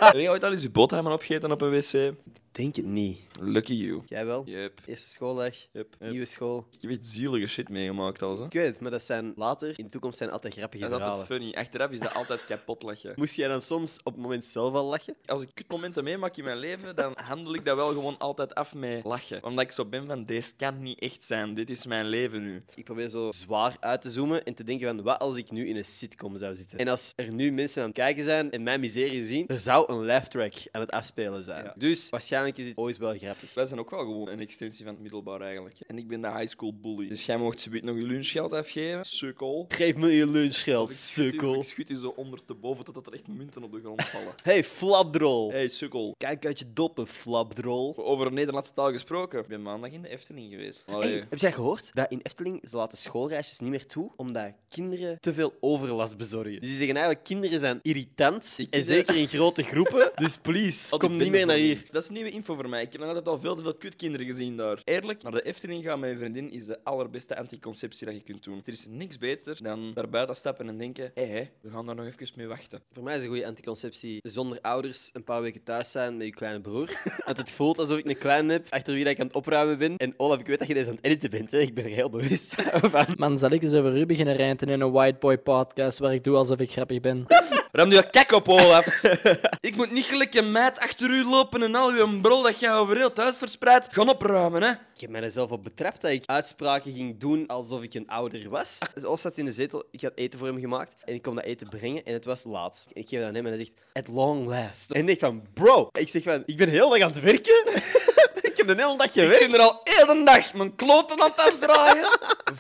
Heb 0.07 0.15
je 0.15 0.29
ooit 0.29 0.45
al 0.45 0.53
eens 0.53 0.63
je 0.63 0.71
boterhammen 0.71 1.13
opgegeten 1.13 1.53
op 1.53 1.61
een 1.61 1.71
wc? 1.71 2.15
Denk 2.57 2.77
het 2.77 2.85
niet. 2.87 3.19
Lucky 3.41 3.73
you. 3.75 4.03
Jij 4.07 4.27
wel? 4.27 4.43
Yep. 4.47 4.81
Eerste 4.87 5.09
schooldag, 5.11 5.55
Yep. 5.73 5.97
nieuwe 5.99 6.27
school. 6.27 6.67
Ik 6.71 6.83
heb 6.83 6.91
echt 6.91 7.07
zielige 7.07 7.47
shit 7.47 7.69
meegemaakt 7.69 8.23
al, 8.23 8.37
zo. 8.37 8.45
Ik 8.45 8.53
weet 8.53 8.67
het, 8.67 8.81
maar 8.81 8.91
dat 8.91 9.03
zijn 9.03 9.33
later, 9.37 9.79
in 9.79 9.85
de 9.85 9.91
toekomst 9.91 10.19
zijn 10.19 10.31
altijd 10.31 10.55
grappige 10.55 10.83
Dat 10.89 10.91
is 11.01 11.07
altijd 11.07 11.27
verhalen. 11.27 11.43
funny. 11.53 11.65
Achteraf 11.65 11.91
is 11.91 12.01
dat 12.01 12.15
altijd 12.15 12.47
kapot 12.49 12.83
lachen. 12.83 13.13
Moest 13.17 13.35
jij 13.35 13.49
dan 13.49 13.63
soms 13.63 13.97
op 14.05 14.13
het 14.13 14.23
moment 14.23 14.45
zelf 14.45 14.75
al 14.75 14.85
lachen? 14.85 15.17
Als 15.27 15.43
ik 15.43 15.49
kutmomenten 15.55 16.05
meemaak 16.05 16.37
in 16.37 16.45
mijn 16.45 16.57
leven, 16.59 16.97
dan 16.97 17.13
handel 17.23 17.55
ik 17.55 17.65
dat 17.65 17.77
wel 17.77 17.89
gewoon 17.89 18.19
altijd 18.19 18.55
af 18.55 18.75
met 18.75 19.05
lachen. 19.05 19.45
Omdat 19.45 19.65
ik 19.65 19.71
zo 19.71 19.85
ben 19.85 20.07
van, 20.07 20.25
deze 20.25 20.55
kan 20.57 20.83
niet 20.83 20.99
echt 20.99 21.25
zijn. 21.25 21.55
Dit 21.55 21.71
is 21.71 21.87
mijn 21.87 22.07
leven 22.07 22.43
nu. 22.43 22.63
Ik 22.75 22.85
probeer 22.85 23.09
zo 23.09 23.31
zwaar 23.31 23.77
uit 23.81 24.01
te 24.01 24.11
zoomen 24.11 24.45
en 24.45 24.55
te 24.55 24.65
denken 24.65 24.87
van, 24.87 25.03
wat 25.03 25.21
als 25.21 25.37
ik 25.37 25.51
nu 25.51 25.69
in 25.69 25.77
een 25.77 25.85
sitcom 25.85 26.39
zou 26.39 26.55
zitten? 26.55 26.79
En 26.79 26.89
als 26.89 27.13
er 27.17 27.33
nu 27.33 27.53
mensen 27.53 27.83
aan 27.83 27.89
het 27.89 27.97
kijken 27.97 28.25
zijn 28.25 28.51
en 28.51 28.63
mijn 28.63 28.81
miserie 28.81 29.25
zien, 29.25 29.47
er 29.47 29.61
zou 29.61 29.93
een 29.93 30.05
laugh 30.05 30.27
track 30.27 30.53
aan 30.71 30.81
het 30.81 30.91
afspelen 30.91 31.45
zijn. 31.45 31.65
Ja. 31.65 31.75
Dus 31.77 32.09
waarschijnlijk 32.09 32.45
is 32.55 32.65
dit 32.65 32.77
ooit 32.77 32.97
wel 32.97 33.15
grappig. 33.15 33.55
Wij 33.55 33.65
zijn 33.65 33.81
ook 33.81 33.91
wel 33.91 34.01
gewoon 34.01 34.29
een 34.29 34.41
extensie 34.41 34.85
van 34.85 34.95
het 34.95 35.03
middelbaar 35.03 35.41
eigenlijk. 35.41 35.81
En 35.87 35.99
ik 35.99 36.09
ben 36.09 36.21
de 36.21 36.31
high 36.31 36.47
school 36.47 36.75
bully. 36.81 37.09
Dus 37.09 37.27
jij 37.27 37.37
mocht 37.37 37.61
zoiets 37.61 37.85
nog 37.85 37.97
je 37.97 38.03
lunchgeld 38.03 38.53
afgeven. 38.53 39.05
Sukkel. 39.05 39.65
Geef 39.69 39.97
me 39.97 40.11
je 40.11 40.27
lunchgeld, 40.27 40.93
sukkel. 40.93 41.55
Ik 41.55 41.65
schud 41.65 41.89
je 41.89 41.99
zo 41.99 42.13
ondersteboven 42.17 42.85
totdat 42.85 43.07
er 43.07 43.13
echt 43.13 43.29
munten 43.29 43.63
op 43.63 43.73
de 43.73 43.81
grond 43.81 44.05
vallen. 44.05 44.35
Hey, 44.43 44.65
flapdrol. 44.65 45.51
Hey, 45.51 45.69
sukkel. 45.69 46.15
Kijk 46.19 46.47
uit 46.47 46.59
je 46.59 46.73
doppen, 46.73 47.07
flapdrol. 47.07 47.95
Over 47.97 48.33
Nederlandse 48.33 48.73
taal 48.73 48.91
gesproken. 48.91 49.41
Ik 49.41 49.47
ben 49.47 49.63
maandag 49.63 49.91
in 49.91 50.03
de 50.03 50.09
Efteling 50.09 50.51
geweest. 50.51 50.85
Hey, 50.87 51.27
heb 51.29 51.39
jij 51.39 51.53
gehoord 51.53 51.91
dat 51.95 52.11
in 52.11 52.21
Efteling 52.23 52.63
ze 52.69 52.77
laten 52.77 52.99
schoolreisjes 52.99 53.59
niet 53.59 53.71
meer 53.71 53.87
toe 53.87 54.11
omdat 54.17 54.53
kinderen 54.69 55.21
te 55.21 55.35
veel 55.35 55.55
overlast 55.61 56.17
bezorgen? 56.17 56.61
Dus 56.61 56.69
die 56.69 56.77
zeggen 56.77 56.95
eigenlijk 56.95 57.25
kinderen 57.25 57.59
zijn 57.59 57.79
irritant 57.83 58.59
en 58.71 58.83
zeker 58.83 59.17
in 59.17 59.29
grote 59.29 59.63
groepen. 59.63 60.11
Dus 60.27 60.37
please, 60.37 60.97
kom 60.97 61.17
niet 61.17 61.31
meer 61.31 61.47
naar 61.47 61.57
hier. 61.57 61.83
Dat 61.91 62.03
is 62.03 62.09
nieuwe 62.09 62.31
info 62.37 62.55
voor 62.55 62.69
mij. 62.69 62.83
Ik 62.83 62.93
heb 62.93 63.01
nog 63.01 63.09
altijd 63.09 63.29
al 63.29 63.41
veel 63.41 63.55
te 63.55 63.63
veel 63.63 63.75
kutkinderen 63.75 64.27
gezien 64.27 64.57
daar. 64.57 64.81
Eerlijk, 64.85 65.23
naar 65.23 65.33
de 65.33 65.43
Efteling 65.43 65.85
gaan 65.85 66.01
met 66.01 66.11
je 66.11 66.17
vriendin 66.17 66.53
is 66.53 66.67
de 66.67 66.79
allerbeste 66.85 67.37
anticonceptie 67.37 68.07
dat 68.07 68.15
je 68.15 68.23
kunt 68.23 68.45
doen. 68.45 68.61
Er 68.65 68.73
is 68.73 68.87
niks 68.89 69.19
beter 69.19 69.63
dan 69.63 69.93
daar 69.95 70.09
buiten 70.09 70.37
stappen 70.37 70.69
en 70.69 70.79
denken: 70.79 71.11
hé, 71.15 71.27
hey, 71.27 71.53
we 71.61 71.71
gaan 71.71 71.87
daar 71.87 71.95
nog 71.95 72.07
even 72.07 72.29
mee 72.37 72.47
wachten. 72.47 72.81
Voor 72.93 73.03
mij 73.03 73.17
is 73.17 73.23
een 73.23 73.29
goede 73.29 73.47
anticonceptie 73.47 74.19
zonder 74.23 74.61
ouders 74.61 75.11
een 75.13 75.25
paar 75.25 75.43
weken 75.43 75.63
thuis 75.63 75.91
zijn 75.91 76.17
met 76.17 76.27
je 76.27 76.33
kleine 76.33 76.61
broer. 76.61 76.91
Dat 77.27 77.37
het 77.37 77.51
voelt 77.51 77.79
alsof 77.79 77.99
ik 77.99 78.09
een 78.09 78.19
kleine 78.19 78.53
heb 78.53 78.67
achter 78.71 78.95
wie 78.95 79.05
dat 79.05 79.13
ik 79.13 79.21
aan 79.21 79.27
het 79.27 79.37
opruimen 79.37 79.79
ben. 79.79 79.97
En 79.97 80.15
Olaf, 80.17 80.41
ik 80.41 80.47
weet 80.47 80.59
dat 80.59 80.69
je 80.69 80.75
deze 80.75 80.91
aan 80.91 80.97
het 80.97 81.05
editen 81.05 81.31
bent. 81.31 81.51
Hè? 81.51 81.59
Ik 81.59 81.75
ben 81.75 81.85
er 81.85 81.91
heel 81.91 82.11
bewust 82.11 82.55
van. 82.93 83.07
Man, 83.17 83.39
zal 83.39 83.51
ik 83.51 83.63
eens 83.63 83.75
over 83.75 83.97
u 83.97 84.07
beginnen 84.07 84.37
ranten 84.37 84.69
in 84.69 84.81
een 84.81 84.93
white 84.93 85.19
boy 85.19 85.39
podcast 85.39 85.99
waar 85.99 86.15
ik 86.15 86.25
doe 86.25 86.37
alsof 86.37 86.59
ik 86.59 86.71
grappig 86.71 87.01
ben? 87.01 87.27
Ram 87.77 87.93
je 87.93 88.11
kek 88.11 88.33
op, 88.33 88.49
Olaf. 88.49 89.03
ik 89.61 89.77
moet 89.77 89.91
niet 89.91 90.05
gelijk 90.05 90.35
een 90.35 90.53
meid 90.53 90.79
achter 90.79 91.11
u 91.11 91.25
lopen 91.25 91.63
en 91.63 91.75
al 91.75 91.91
uw 91.91 92.21
brol 92.21 92.43
dat 92.43 92.61
je 92.61 92.71
over 92.71 92.97
heel 92.97 93.13
thuis 93.13 93.37
verspreidt 93.37 93.89
gaan 93.91 94.09
opruimen, 94.09 94.63
hè? 94.63 94.71
Ik 94.71 95.01
heb 95.01 95.11
mij 95.11 95.23
er 95.23 95.31
zelf 95.31 95.51
op 95.51 95.65
betrapt 95.65 96.01
dat 96.01 96.11
ik 96.11 96.23
uitspraken 96.27 96.93
ging 96.93 97.19
doen 97.19 97.47
alsof 97.47 97.83
ik 97.83 97.95
een 97.95 98.09
ouder 98.09 98.49
was. 98.49 98.79
Olaf 99.05 99.21
zat 99.21 99.39
in 99.39 99.45
de 99.45 99.53
zetel, 99.53 99.85
ik 99.91 100.03
had 100.03 100.13
eten 100.15 100.39
voor 100.39 100.49
hem 100.49 100.61
gemaakt 100.61 100.95
en 101.05 101.15
ik 101.15 101.23
kom 101.23 101.35
dat 101.35 101.45
eten 101.45 101.69
brengen 101.69 102.05
en 102.05 102.13
het 102.13 102.25
was 102.25 102.45
laat. 102.45 102.87
En 102.93 103.01
ik 103.01 103.09
geef 103.09 103.19
dat 103.19 103.29
aan 103.29 103.35
hem 103.35 103.47
en 103.47 103.53
hij 103.53 103.65
zegt, 103.65 103.79
at 103.93 104.09
long 104.15 104.47
last. 104.47 104.91
En 104.91 105.09
ik 105.09 105.19
van, 105.19 105.43
bro, 105.55 105.89
ik 105.93 106.09
zeg 106.09 106.23
van, 106.23 106.43
ik 106.47 106.57
ben 106.57 106.69
heel 106.69 106.89
dag 106.89 107.01
aan 107.01 107.13
het 107.13 107.21
werken. 107.21 107.67
ik 108.51 108.57
heb 108.57 108.67
de 108.67 108.75
hele 108.77 108.97
dag 108.97 109.07
Ik 109.07 109.13
gewerkt. 109.13 109.39
zit 109.39 109.55
er 109.55 109.61
al 109.61 109.81
één 109.83 110.25
dag 110.25 110.55
mijn 110.55 110.75
kloten 110.75 111.21
aan 111.21 111.31
het 111.31 111.41
afdraaien. 111.41 112.09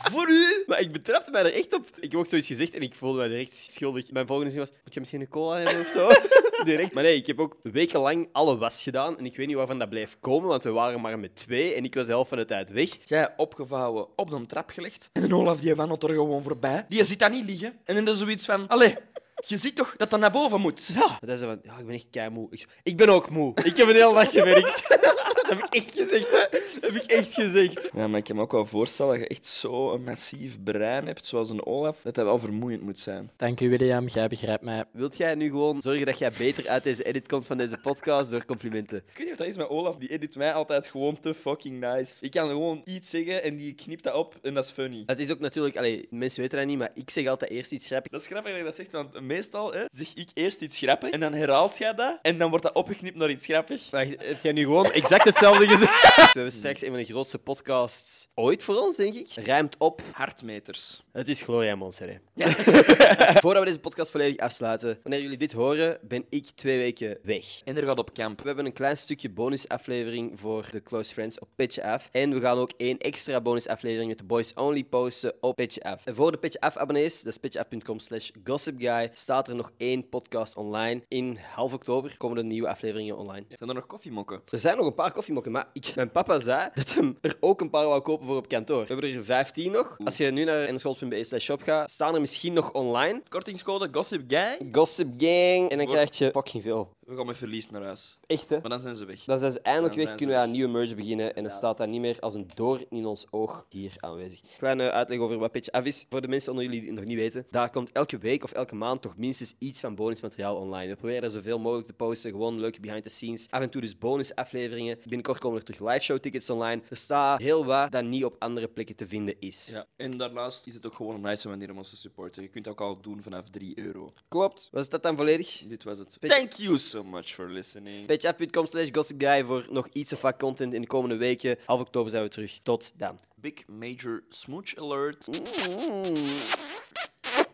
Voor 0.02 0.28
u. 0.28 0.64
Maar 0.66 0.80
ik 0.80 0.92
betrapte 0.92 1.30
mij 1.30 1.44
er 1.44 1.54
echt 1.54 1.74
op. 1.74 1.86
Ik 1.96 2.10
heb 2.10 2.20
ook 2.20 2.26
zoiets 2.26 2.46
gezegd 2.46 2.74
en 2.74 2.82
ik 2.82 2.94
voelde 2.94 3.18
mij 3.18 3.28
direct 3.28 3.54
schuldig. 3.54 4.10
Mijn 4.10 4.26
volgende 4.26 4.50
zin 4.50 4.60
was, 4.60 4.70
moet 4.84 4.94
je 4.94 5.00
misschien 5.00 5.20
een 5.20 5.28
cola 5.28 5.58
hebben 5.58 5.80
of 5.80 5.88
zo? 5.88 6.08
direct. 6.64 6.92
Maar 6.92 7.02
nee, 7.02 7.16
ik 7.16 7.26
heb 7.26 7.40
ook 7.40 7.56
wekenlang 7.62 8.28
alle 8.32 8.56
was 8.58 8.82
gedaan. 8.82 9.18
En 9.18 9.26
ik 9.26 9.36
weet 9.36 9.46
niet 9.46 9.56
waarvan 9.56 9.78
dat 9.78 9.88
blijft 9.88 10.16
komen, 10.20 10.48
want 10.48 10.62
we 10.62 10.70
waren 10.70 11.00
maar 11.00 11.18
met 11.18 11.36
twee. 11.36 11.74
En 11.74 11.84
ik 11.84 11.94
was 11.94 12.06
de 12.06 12.12
helft 12.12 12.28
van 12.28 12.38
de 12.38 12.44
tijd 12.44 12.70
weg. 12.70 12.90
Jij 13.04 13.34
opgevouwen 13.36 14.06
op 14.16 14.30
de 14.30 14.46
trap 14.46 14.70
gelegd. 14.70 15.08
En 15.12 15.34
Olaf 15.34 15.60
die 15.60 15.74
wandelt 15.74 16.02
er 16.02 16.08
gewoon 16.08 16.42
voorbij. 16.42 16.84
Die 16.88 17.04
ziet 17.04 17.18
dat 17.18 17.30
niet 17.30 17.44
liggen. 17.44 17.78
En 17.84 17.94
dan 17.94 18.08
is 18.08 18.18
zoiets 18.18 18.44
van: 18.44 18.68
Allee, 18.68 18.96
je 19.46 19.56
ziet 19.56 19.76
toch 19.76 19.94
dat 19.96 20.10
dat 20.10 20.20
naar 20.20 20.30
boven 20.30 20.60
moet? 20.60 20.86
Ja. 20.86 21.18
Dat 21.20 21.38
is 21.38 21.40
van, 21.40 21.60
ja, 21.62 21.78
ik 21.78 21.86
ben 21.86 21.94
echt 21.94 22.08
kei 22.10 22.30
moe. 22.30 22.48
Ik, 22.82 22.96
ben 22.96 23.08
ook 23.08 23.30
moe. 23.30 23.52
Ik 23.64 23.76
heb 23.76 23.88
een 23.88 23.94
hele 23.94 24.14
dag 24.14 24.30
gewerkt. 24.30 24.88
dat 25.36 25.48
heb 25.48 25.58
ik 25.58 25.74
echt 25.74 25.94
gezegd, 25.94 26.30
hè. 26.30 26.58
Dat 26.80 26.92
heb 26.92 27.02
ik 27.02 27.10
echt 27.10 27.34
gezegd. 27.34 27.88
Ja, 27.92 28.08
maar 28.08 28.18
ik 28.18 28.24
kan 28.24 28.36
me 28.36 28.42
ook 28.42 28.52
wel 28.52 28.66
voorstellen 28.66 29.18
dat 29.18 29.20
je 29.20 29.28
echt 29.28 29.46
zo'n 29.46 30.04
massief 30.04 30.62
brein 30.62 31.06
hebt, 31.06 31.24
zoals 31.24 31.50
een 31.50 31.66
Olaf, 31.66 32.00
dat 32.02 32.14
dat 32.14 32.24
wel 32.24 32.38
vermoeiend 32.38 32.82
moet 32.82 32.98
zijn. 32.98 33.30
Dank 33.36 33.60
u, 33.60 33.68
William. 33.68 34.08
Jij 34.08 34.28
begrijpt 34.28 34.62
mij. 34.62 34.84
Wilt 34.92 35.16
jij 35.16 35.34
nu 35.34 35.48
gewoon 35.48 35.82
zorgen 35.82 36.06
dat 36.06 36.18
jij 36.18 36.32
beter 36.38 36.68
uit 36.68 36.82
deze 36.82 37.04
edit 37.04 37.28
komt 37.28 37.46
van 37.46 37.56
deze 37.56 37.76
podcast 37.76 38.30
door 38.30 38.44
complimenten? 38.44 38.96
Ik 38.96 39.16
weet 39.16 39.18
niet 39.18 39.30
of 39.30 39.38
dat 39.38 39.46
is 39.46 39.56
met 39.56 39.68
Olaf, 39.68 39.96
die 39.96 40.08
edit 40.08 40.36
mij 40.36 40.52
altijd 40.52 40.86
gewoon 40.86 41.20
te 41.20 41.34
fucking 41.34 41.80
nice. 41.80 42.16
Ik 42.20 42.30
kan 42.30 42.48
gewoon 42.48 42.80
iets 42.84 43.10
zeggen 43.10 43.42
en 43.42 43.56
die 43.56 43.74
knipt 43.74 44.02
dat 44.02 44.14
op 44.14 44.38
en 44.42 44.54
dat 44.54 44.64
is 44.64 44.70
funny. 44.70 45.02
Het 45.06 45.20
is 45.20 45.30
ook 45.30 45.40
natuurlijk, 45.40 45.76
allee, 45.76 46.06
mensen 46.10 46.40
weten 46.40 46.58
dat 46.58 46.66
niet, 46.66 46.78
maar 46.78 46.90
ik 46.94 47.10
zeg 47.10 47.26
altijd 47.26 47.50
eerst 47.50 47.72
iets 47.72 47.86
grappigs. 47.86 48.12
Dat 48.12 48.20
is 48.20 48.26
grappig 48.26 48.50
dat 48.50 48.60
je 48.60 48.66
dat 48.66 48.74
zegt, 48.74 48.92
want 48.92 49.20
meestal 49.26 49.72
hè, 49.72 49.84
zeg 49.88 50.14
ik 50.14 50.28
eerst 50.34 50.60
iets 50.60 50.78
grappig 50.78 51.10
en 51.10 51.20
dan 51.20 51.32
herhaalt 51.32 51.78
jij 51.78 51.94
dat 51.94 52.18
en 52.22 52.38
dan 52.38 52.48
wordt 52.50 52.64
dat 52.64 52.74
opgeknipt 52.74 53.16
naar 53.16 53.30
iets 53.30 53.44
grappig. 53.44 53.90
Wacht, 53.90 54.08
heb 54.08 54.42
jij 54.42 54.52
nu 54.52 54.62
gewoon 54.62 54.90
exact 54.92 55.24
hetzelfde 55.24 55.66
gezegd? 55.76 56.14
We 56.16 56.22
hebben 56.32 56.52
straks 56.52 56.82
een 56.82 56.88
van 56.88 56.98
de 56.98 57.04
grootste 57.04 57.38
podcasts 57.38 58.28
ooit 58.34 58.62
voor 58.62 58.76
ons, 58.76 58.96
denk 58.96 59.14
ik. 59.14 59.28
Rijmt 59.30 59.74
op. 59.78 60.02
Hartmeters. 60.12 61.04
Het 61.12 61.28
is 61.28 61.42
Gloria 61.42 61.74
Monserre. 61.76 62.20
Voordat 63.42 63.62
we 63.62 63.68
deze 63.68 63.80
podcast 63.80 64.10
volledig 64.10 64.36
afsluiten, 64.36 64.98
wanneer 65.02 65.20
jullie 65.20 65.36
dit 65.36 65.52
horen, 65.52 65.98
ben 66.02 66.24
ik 66.30 66.46
twee 66.54 66.78
weken 66.78 67.18
weg. 67.22 67.44
En 67.64 67.76
er 67.76 67.86
gaat 67.86 67.98
op 67.98 68.12
camp. 68.12 68.40
We 68.40 68.46
hebben 68.46 68.66
een 68.66 68.72
klein 68.72 68.96
stukje 68.96 69.30
bonusaflevering 69.30 70.40
voor 70.40 70.68
de 70.70 70.82
Close 70.82 71.12
Friends 71.12 71.38
op 71.38 71.48
Pitch 71.54 71.78
Af. 71.78 72.08
En 72.12 72.34
we 72.34 72.40
gaan 72.40 72.58
ook 72.58 72.72
één 72.76 72.98
extra 72.98 73.40
bonusaflevering 73.40 74.08
met 74.08 74.18
de 74.18 74.24
Boys 74.24 74.54
Only 74.54 74.84
posten 74.84 75.32
op 75.40 75.56
Pitch 75.56 75.80
Af. 75.80 76.06
En 76.06 76.14
voor 76.14 76.32
de 76.32 76.38
Pitch 76.38 76.56
Af 76.56 76.76
abonnees, 76.76 77.22
dat 77.22 77.32
is 77.32 77.38
pitchaf.com 77.38 77.98
slash 77.98 78.30
gossipguy, 78.44 79.10
staat 79.18 79.48
er 79.48 79.54
nog 79.54 79.72
één 79.76 80.08
podcast 80.08 80.56
online. 80.56 81.02
In 81.08 81.38
half 81.54 81.74
oktober 81.74 82.16
komen 82.16 82.38
er 82.38 82.44
nieuwe 82.44 82.68
afleveringen 82.68 83.16
online. 83.16 83.44
Zijn 83.48 83.68
er 83.68 83.74
nog 83.74 83.86
koffiemokken? 83.86 84.42
Er 84.50 84.58
zijn 84.58 84.76
nog 84.76 84.86
een 84.86 84.94
paar 84.94 85.12
koffiemokken, 85.12 85.52
maar 85.52 85.68
ik, 85.72 85.92
mijn 85.94 86.10
papa 86.10 86.38
zei 86.38 86.68
dat 86.74 86.94
hem 86.94 87.18
er 87.20 87.36
ook 87.40 87.60
een 87.60 87.70
paar 87.70 87.86
wou 87.86 88.00
kopen 88.00 88.26
voor 88.26 88.36
op 88.36 88.48
kantoor. 88.48 88.80
We 88.80 88.92
hebben 88.92 89.14
er 89.14 89.24
15 89.24 89.72
nog. 89.72 89.96
Als 90.04 90.16
je 90.16 90.30
nu 90.30 90.44
naar 90.44 90.72
nschool.be 90.72 91.24
slash 91.24 91.44
shop 91.44 91.62
gaat, 91.62 91.90
staan 91.90 92.14
er 92.14 92.20
misschien 92.20 92.52
nog 92.52 92.72
online. 92.72 93.22
Kortingscode 93.28 93.88
Gossip 93.92 94.22
Gang. 94.28 94.68
Gossip 94.72 95.08
Gang. 95.18 95.70
En 95.70 95.78
dan 95.78 95.86
krijg 95.86 96.18
je 96.18 96.30
fucking 96.30 96.62
veel. 96.62 96.95
We 97.06 97.16
gaan 97.16 97.26
met 97.26 97.36
verlies 97.36 97.70
naar 97.70 97.82
huis. 97.82 98.18
Echt, 98.26 98.48
hè? 98.48 98.60
Maar 98.60 98.70
dan 98.70 98.80
zijn 98.80 98.94
ze 98.94 99.04
weg. 99.04 99.24
Dan 99.24 99.38
zijn 99.38 99.52
ze 99.52 99.60
eindelijk 99.60 99.94
Dan 99.94 100.04
weg, 100.04 100.06
zijn 100.06 100.18
kunnen 100.18 100.36
we 100.36 100.40
aan 100.42 100.48
een 100.48 100.54
nieuwe 100.54 100.72
merge 100.72 100.94
beginnen 100.94 101.34
en 101.34 101.42
dan 101.42 101.52
staat 101.52 101.78
dat 101.78 101.88
niet 101.88 102.00
meer 102.00 102.20
als 102.20 102.34
een 102.34 102.50
door 102.54 102.84
in 102.90 103.06
ons 103.06 103.26
oog 103.30 103.66
hier 103.68 103.92
aanwezig. 103.96 104.40
Kleine 104.58 104.90
uitleg 104.90 105.18
over 105.18 105.38
wat 105.38 105.52
Petje 105.52 105.72
Af 105.72 105.84
is. 105.84 106.06
Voor 106.08 106.20
de 106.20 106.28
mensen 106.28 106.50
onder 106.50 106.64
jullie 106.64 106.80
die 106.80 106.88
het 106.88 106.98
nog 106.98 107.08
niet 107.08 107.18
weten, 107.18 107.46
daar 107.50 107.70
komt 107.70 107.92
elke 107.92 108.18
week 108.18 108.44
of 108.44 108.52
elke 108.52 108.74
maand 108.74 109.02
toch 109.02 109.16
minstens 109.16 109.54
iets 109.58 109.80
van 109.80 109.94
bonusmateriaal 109.94 110.56
online. 110.56 110.88
We 110.88 110.96
proberen 110.96 111.22
er 111.22 111.30
zoveel 111.30 111.58
mogelijk 111.58 111.86
te 111.86 111.92
posten, 111.92 112.30
gewoon 112.30 112.60
leuke 112.60 112.80
behind 112.80 113.02
the 113.02 113.10
scenes. 113.10 113.46
Af 113.50 113.60
en 113.60 113.70
toe 113.70 113.80
dus 113.80 113.98
bonusafleveringen. 113.98 114.98
Binnenkort 115.02 115.38
komen 115.38 115.58
er 115.58 115.64
terug 115.64 115.80
live 115.80 116.04
show 116.04 116.18
tickets 116.18 116.50
online. 116.50 116.82
Er 116.88 116.96
staat 116.96 117.40
heel 117.40 117.64
wat 117.64 117.92
dat 117.92 118.04
niet 118.04 118.24
op 118.24 118.36
andere 118.38 118.68
plekken 118.68 118.96
te 118.96 119.06
vinden 119.06 119.36
is. 119.38 119.70
Ja. 119.72 119.86
En 119.96 120.10
daarnaast 120.10 120.66
is 120.66 120.74
het 120.74 120.86
ook 120.86 120.94
gewoon 120.94 121.14
een 121.14 121.20
nice 121.20 121.48
manier 121.48 121.70
om 121.70 121.76
ons 121.76 121.90
te 121.90 121.96
supporten. 121.96 122.42
Je 122.42 122.48
kunt 122.48 122.64
het 122.64 122.74
ook 122.74 122.80
al 122.80 123.00
doen 123.00 123.22
vanaf 123.22 123.50
3 123.50 123.78
euro. 123.78 124.12
Klopt. 124.28 124.68
Was 124.72 124.88
dat 124.88 125.02
dan 125.02 125.16
volledig? 125.16 125.62
Dit 125.66 125.82
was 125.82 125.98
het. 125.98 126.16
Thank 126.20 126.52
you 126.52 126.78
so 126.96 127.04
much 127.04 127.34
for 127.34 127.50
listening. 127.50 128.06
Petjeaf.com 128.06 128.66
slash 128.66 128.88
gossipguy 128.92 129.44
voor 129.44 129.66
nog 129.70 129.88
iets 129.92 130.12
of 130.12 130.20
wat 130.20 130.36
content 130.36 130.74
in 130.74 130.80
de 130.80 130.86
komende 130.86 131.16
weken. 131.16 131.58
Half 131.64 131.80
oktober 131.80 132.10
zijn 132.10 132.22
we 132.22 132.28
terug. 132.28 132.58
Tot 132.62 132.92
dan. 132.96 133.18
Big 133.34 133.66
Major 133.66 134.22
Smooch 134.28 134.76
Alert. 134.76 135.26
Dat 135.26 135.38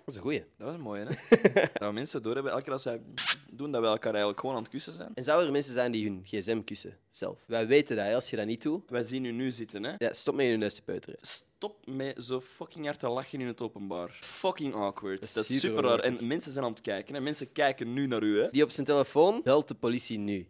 is 0.07 0.17
een 0.17 0.23
goeie. 0.23 0.45
Dat 0.59 0.67
was 0.67 0.75
een 0.75 0.81
mooie, 0.81 1.01
hè? 1.01 1.07
dat 1.73 1.89
we 1.89 1.93
mensen 1.93 2.23
door 2.23 2.35
hebben, 2.35 2.53
elke 2.53 2.65
keer 2.65 2.73
als 2.73 2.83
zij 2.83 3.01
doen, 3.57 3.73
dat 3.73 3.81
we 3.81 3.87
elkaar 3.87 4.11
eigenlijk 4.13 4.41
gewoon 4.41 4.57
aan 4.57 4.63
het 4.63 4.71
kussen 4.71 4.93
zijn. 4.93 5.11
En 5.15 5.25
zou 5.25 5.45
er 5.45 5.53
mensen 5.53 5.73
zijn 5.73 5.93
die 5.93 6.05
hun 6.05 6.21
gsm 6.25 6.63
kussen 6.63 6.99
zelf? 7.11 7.39
Wij 7.47 7.67
weten 7.67 7.97
dat, 7.97 8.05
hè, 8.05 8.15
als 8.15 8.31
je 8.31 8.37
dat 8.37 8.47
niet 8.47 8.63
doet. 8.63 8.91
Wij 8.91 9.03
zien 9.03 9.25
u 9.25 9.31
nu 9.31 9.51
zitten, 9.51 9.85
hè? 9.85 9.93
Ja, 9.99 10.13
stop 10.13 10.35
met 10.35 10.47
je 10.47 10.57
neus 10.57 10.75
te 10.75 10.83
peuteren. 10.83 11.19
Stop 11.21 11.87
met 11.87 12.25
zo 12.25 12.41
fucking 12.41 12.85
hard 12.85 12.99
te 12.99 13.09
lachen 13.09 13.41
in 13.41 13.47
het 13.47 13.61
openbaar. 13.61 14.17
Fucking 14.21 14.75
awkward. 14.75 15.21
Dat 15.21 15.35
Dat 15.35 15.49
is 15.49 15.61
super 15.61 15.83
raar. 15.85 15.99
En 15.99 16.27
mensen 16.27 16.53
zijn 16.53 16.65
aan 16.65 16.71
het 16.71 16.81
kijken, 16.81 17.15
hè? 17.15 17.21
Mensen 17.21 17.53
kijken 17.53 17.93
nu 17.93 18.07
naar 18.07 18.23
u, 18.23 18.41
hè? 18.41 18.49
Die 18.51 18.63
op 18.63 18.71
zijn 18.71 18.87
telefoon 18.87 19.41
belt 19.43 19.69
de 19.69 19.75
politie 19.75 20.19
nu. 20.19 20.47